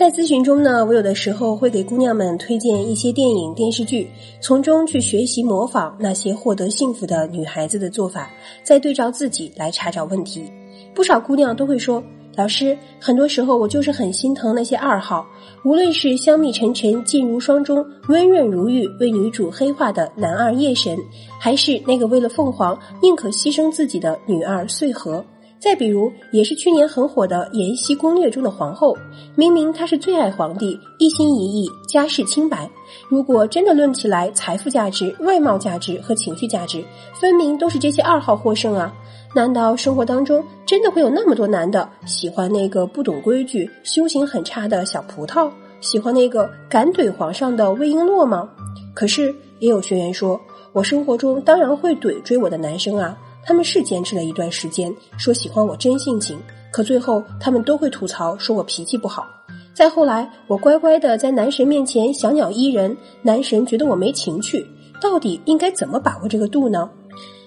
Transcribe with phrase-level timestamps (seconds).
[0.00, 4.10] 在咨询中呢，我有的时候会给姑娘们推荐一些电影、电视剧，
[4.40, 8.30] 从中去学习模仿那些获得幸福的女孩子的做法，
[8.62, 10.50] 再对照自己来查找问题。
[10.94, 12.02] 不少姑娘都会说。
[12.34, 15.26] 老师，很多时候我就是很心疼那些二号，
[15.64, 20.96] 无论是香蜜沉沉、烬如霜中温润如玉为女主黑化的男二夜神，
[21.38, 25.22] 还是那个为了凤凰宁可牺牲自己的女二穗禾。
[25.60, 28.96] 再比如，也是去年很火的《延禧攻略》中的皇后，
[29.36, 32.68] 明明她是最爱皇帝，一心一意，家世清白。
[33.10, 36.82] 如果真的论起来，财富价值、外貌价值和情绪价值，
[37.12, 38.90] 分明都是这些二号获胜啊。
[39.34, 45.50] 难道生活当中真的会有那么多男的喜欢那个不懂规矩、修行很差的小葡萄，
[45.82, 48.48] 喜欢那个敢怼皇上的魏璎珞吗？
[48.94, 50.40] 可是也有学员说，
[50.72, 56.38] 我生活中当然会怼追我的男生啊，他们是坚持了一段时间，说喜欢我真性情，
[56.70, 59.26] 可最后他们都会吐槽说我脾气不好。
[59.72, 64.66] 再后来，我乖乖的在男神面前小鸟依人，男神觉得我没情趣，
[65.00, 66.90] 到底应该怎么把握这个度呢？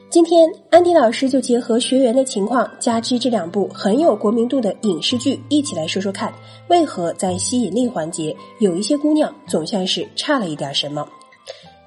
[0.10, 6.32] 今天，安迪老师就结合学员的情况，加之这两部很有国民度的影视剧，一起来说说看，
[6.70, 11.08] 为何在吸引力环节有一些姑娘总像是差了一点什么。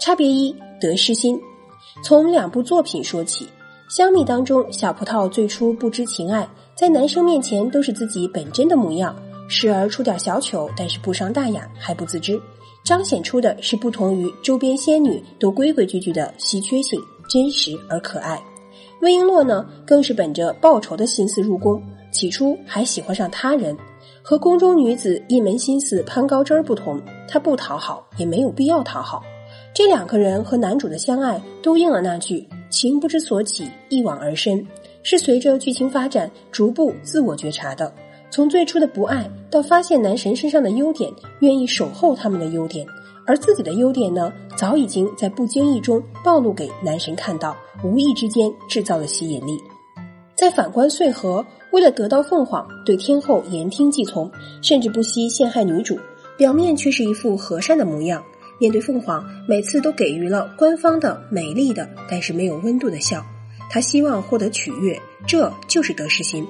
[0.01, 1.41] 差别一：得失心。
[2.03, 3.45] 从两部作品说起，
[3.89, 9.15] 《香蜜》当中，小葡萄最初不知情爱，在男生面前都是自己本真的模样，
[9.49, 12.41] 时而出点小糗，但是不伤大雅，还不自知，
[12.85, 17.01] 彰显出的是不同于周边仙女都规规矩矩的稀缺性。
[17.29, 18.41] 真实而可爱，
[19.01, 21.83] 魏璎珞呢，更是本着报仇的心思入宫。
[22.13, 23.77] 起初还喜欢上他人，
[24.23, 29.23] 和宫中女子一门心思攀高枝儿不同，她不讨好，也没有必要讨好。
[29.75, 34.67] 这两个人和男主的相爱，都应了那句“情不知所起，一往而深”，
[35.03, 37.93] 是随着剧情发展逐步自我觉察的。
[38.31, 42.87] 从最初的不爱，到发现男神身上的优点，愿意守候他们的优点。
[43.25, 49.59] 而自己的优点呢，早已经在不经意中暴露给男神看到，无意之间制造了吸引力。
[50.37, 54.31] 再反观穗禾，为了得到凤凰，对天后言听计从，
[54.63, 55.99] 甚至不惜陷害女主，
[56.37, 58.23] 表面却是一副和善的模样。
[58.59, 63.25] 面对凤凰，每次都给予了官方的、美丽的，但是没有温度的笑。
[63.71, 66.45] 他希望获得取悦，这就是得失心。《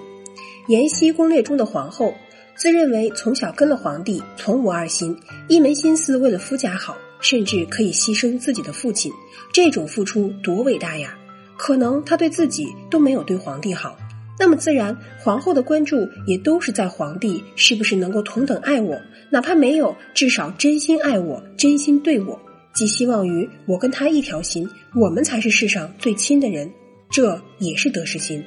[0.69, 2.13] 延禧攻略》中的皇后。
[2.59, 5.15] 自认为从小跟了皇帝，从无二心，
[5.47, 9.13] 一门心思为了夫家好，甚至可以牺牲自己的父亲，
[9.53, 11.19] 这种付出多伟大呀！
[11.59, 13.95] 可能他对自己都没有对皇帝好，
[14.39, 22.39] 那么自然皇后的关注也都是在皇帝是不是能够同等爱我，哪怕没有，至少真心爱我，真心对我，
[22.75, 26.71] 寄希望于我跟他一条心，我们才是世上最亲的人，
[27.11, 28.45] 这也是得失心。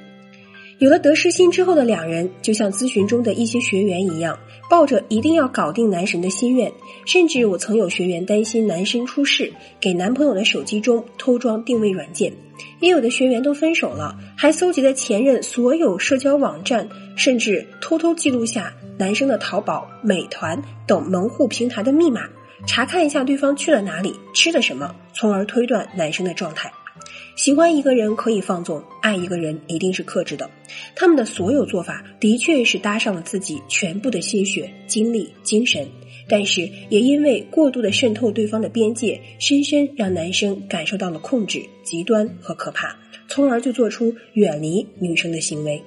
[0.80, 6.72] 有了得失心之后的两人，就像咨询中的一些学员一样，抱着一定要搞定男神的心愿。
[7.06, 9.52] 甚至我曾有学员担心男神出事，
[9.82, 12.32] 给男朋友的手机中偷装定位软件；
[12.80, 16.88] 也有的学员都分手了，还搜集了前任所有社交网站，
[17.18, 22.22] 甚至偷偷记录下男生的淘宝、美团等门户平台的密码，
[22.66, 26.72] 查看一下对方去了哪里、吃了什么，从而推断男生的状态。
[27.36, 30.50] 喜欢一个人可以放纵，爱一个人一定是克制的。
[30.96, 35.88] 他们的所有做法的确是搭上了自己全部的心血、精力、精神，
[36.28, 42.96] 但是也因为过度的渗透对方的边界，深深让男生感受到了控制、极端和可怕，
[43.28, 45.82] 从而就做出远离女生的行为。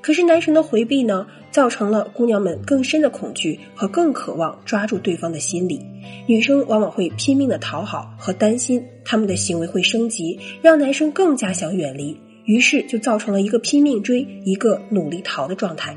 [0.00, 5.80] 可是男神的回避呢，造成了姑娘们更深的恐惧和更渴望抓住对方的心理。
[6.26, 15.96] 女生往往会拼命的讨好和担心，他们的行为会升级，让男生更加想远离，于是就造成了一个拼命追，一个努力逃的状态。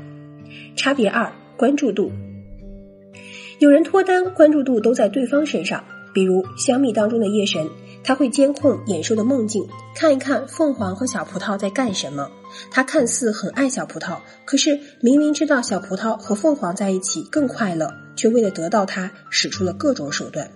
[0.76, 2.10] 差别二：关注度。
[3.58, 7.68] 有人脱单，关注度都在对方身上，比如香蜜当中的夜神。
[8.04, 12.28] 他会监控野兽的梦境，看一看凤凰和小葡萄在干什么。
[12.70, 20.50] 他看似很爱小葡萄，可是明明知道小葡萄和凤凰在一起更快乐，却为了得到他使出了各种手段。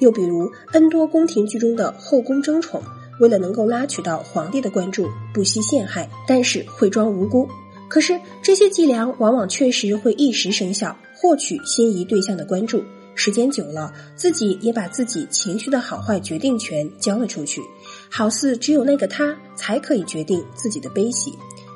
[0.00, 2.82] 又比如 N 多宫廷剧中的后宫争宠，
[3.20, 7.48] 为了能够拉取到皇帝的关注，不惜陷害，但是会装无辜。
[7.88, 12.82] 可是这些伎俩往往确实会一时生效，获取心仪对象的关注。
[13.18, 17.60] 时间久了，自己也把自己情绪的好坏决定权交了出去，
[18.08, 21.32] 好似只有那个他才可以决定自己的悲喜。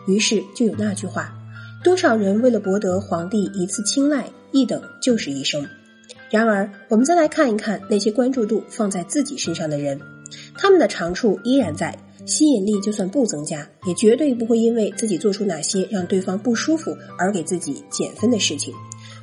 [0.06, 1.34] 于是就有那句话：
[1.82, 5.66] 多少人为了博得皇帝一次青睐，一等就是一生。
[6.30, 10.00] 然而，我们再来看一看那些关注度放在自己身上的人，
[10.54, 18.72] 他们的长处依然在，吸引力就算不增加，也绝对不会因为自己做出哪些让对方不舒服而给自己减分的事情。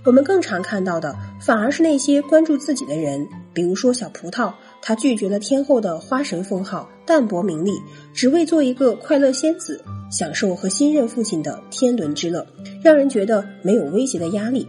[0.06, 7.74] 我们更常看到的，反而是那些关注自己的人，比如说小葡萄，他拒绝了天后的花神封号，淡泊名利，
[8.14, 12.46] 只为做一个快乐仙子，享受和新任父亲的天伦之乐，
[12.84, 14.68] 让人觉得没有威胁的压力。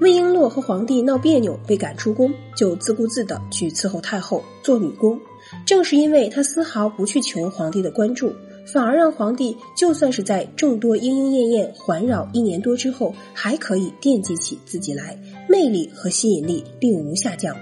[0.00, 5.18] 魏璎珞和皇帝闹别扭，被赶出宫，就自顾自的去伺候太后做女工。
[5.64, 8.34] 正是因为她丝毫不去求皇帝的关注。
[8.64, 15.18] 反而让皇帝就算是在众多莺莺燕燕环绕一年多之后，还可以惦记起自己来，
[15.48, 17.56] 魅力和吸引力并无下降。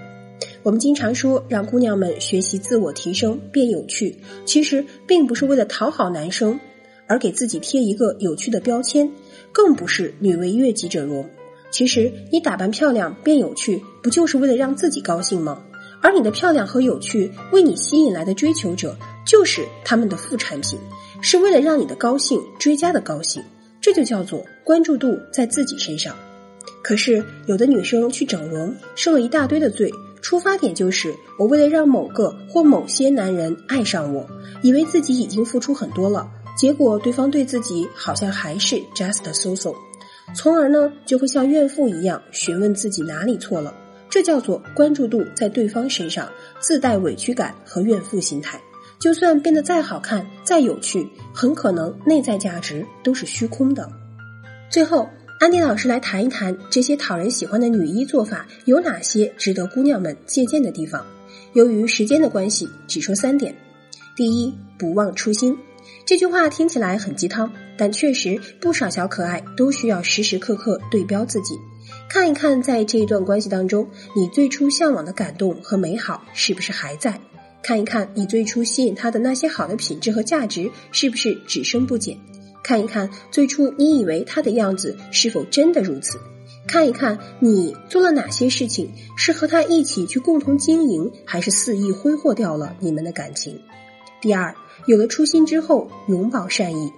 [0.63, 6.57] 我们经常说让姑娘们学习自我提升变有趣，其实并不是为了讨好男生
[7.05, 9.11] 而给自己贴一个有趣的标签，
[9.51, 11.29] 更不是女为悦己者容。
[11.69, 15.63] 其实你打扮漂亮变有趣，不就是为了让自己高兴吗？
[16.03, 18.95] 而你的漂亮和有趣为你吸引来的追求者。
[19.25, 20.77] 就是他们的副产品，
[21.21, 23.41] 是为了让你的高兴追加的高兴，
[23.79, 26.13] 这就叫做关注度在自己身上。
[26.83, 29.89] 可是有的女生去整容，受了一大堆的罪，
[30.21, 34.27] 出发点就是我为了让某个或某些男人爱上我，
[34.61, 39.73] 以为自己已经付出很多了，结果对方对自己好像还是 just so so，
[40.35, 43.73] 从而呢就会像怨妇一样询问自己哪里错了，
[44.13, 46.29] 这叫做关注度在对方身上，
[46.59, 48.61] 自带委屈感和怨妇心态。
[48.99, 53.89] 就算变得再好看、再有趣，很可能内在价值都是虚空的。
[54.69, 61.03] 最后，安迪老师来谈一谈这些讨人喜欢的女一做法有哪些值得姑娘们借鉴的地方。
[61.53, 63.55] 由于时间的关系，只说三点。
[64.15, 65.57] 第一，不忘初心。
[66.05, 71.55] 这句话听起来很鸡汤，但确实不少小可爱都需要时时刻刻对标自己，
[72.09, 77.19] 看一看在这一段关系当中，你最初向往的感动和美好是不是还在。
[77.61, 82.17] 看一看你最初吸引他的那些好的品质和价值是不是只升不减？
[82.63, 86.19] 看一看最初你以为他的样子是否真的如此？
[86.67, 93.59] 看一看你做了哪些事情是和他一起去共同经营，还是肆意挥霍掉了你们的感情？
[94.21, 96.91] 第二，有了初心之后，永葆善意。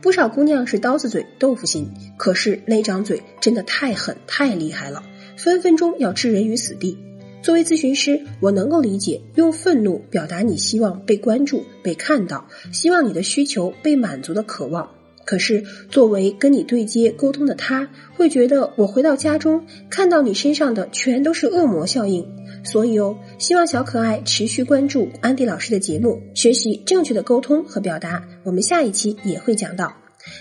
[0.00, 5.02] 不少姑娘是刀子嘴豆腐心，可是那张嘴真的太狠太厉害了，
[5.36, 6.98] 分分钟要置人于死地。
[7.40, 14.90] 作为咨询师，我能够理解用愤怒表达你希望被关注、被看到，希望你的需求被满足的渴望。
[15.28, 22.26] 可是，作为跟你对接沟通的他，会觉得我回到家中看到你身上的全都是恶魔效应。
[22.64, 28.24] 所以哦，希望小可爱持续关注安迪老师的节目，学习正确的沟通和表达。
[28.42, 29.92] 我们下一期也会讲到。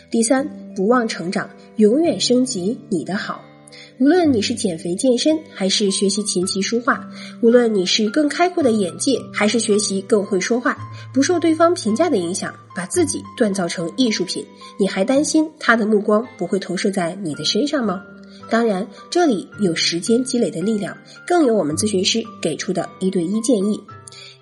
[0.09, 3.46] 第三，不忘成长，永远升级你的好。
[3.99, 6.99] 无论你是减肥健身，还是学习琴棋书画；
[7.41, 10.77] 无论你是更开阔的眼界，还是学习更会说话，
[11.13, 14.45] 不受对方评价的影响，把自己锻造成艺术品，
[14.79, 18.01] 你还担心他的目光不会投射在你的身上吗？
[18.49, 20.95] 当然，这里有时间积累的力量，
[21.25, 23.81] 更有我们咨询师给出的一对一建议。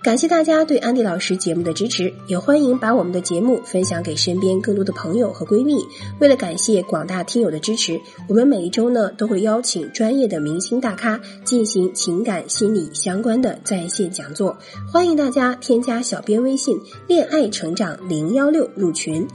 [0.05, 5.83] 感谢大家对安迪老师节目的支持，也欢迎把我们的节目分享给身边更多的朋友和闺蜜。
[6.19, 7.99] 为了感谢广大听友的支持，
[8.29, 14.55] 我们每一周呢都会邀请专业的明星大咖进行情感心理相关的在线讲座，
[14.93, 16.79] 欢迎大家添加小编微信
[17.09, 19.27] “恋爱成长零幺六”入群，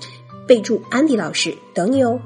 [0.47, 2.21] 备注安迪老师等你哦。